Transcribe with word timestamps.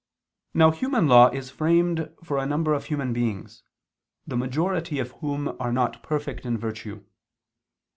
Now 0.55 0.71
human 0.71 1.07
law 1.07 1.27
is 1.29 1.51
framed 1.51 2.11
for 2.23 2.39
a 2.39 2.45
number 2.47 2.73
of 2.73 2.85
human 2.85 3.13
beings, 3.13 3.61
the 4.25 4.35
majority 4.35 4.97
of 4.97 5.11
whom 5.21 5.55
are 5.61 5.71
not 5.71 6.01
perfect 6.01 6.43
in 6.43 6.57
virtue. 6.57 7.05